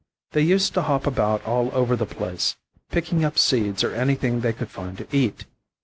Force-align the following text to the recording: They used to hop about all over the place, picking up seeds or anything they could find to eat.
They 0.31 0.41
used 0.41 0.73
to 0.73 0.81
hop 0.81 1.05
about 1.05 1.45
all 1.45 1.69
over 1.73 1.95
the 1.95 2.07
place, 2.07 2.55
picking 2.89 3.23
up 3.23 3.37
seeds 3.37 3.83
or 3.83 3.93
anything 3.93 4.39
they 4.41 4.51
could 4.51 4.71
find 4.71 4.97
to 4.97 5.05
eat. 5.15 5.45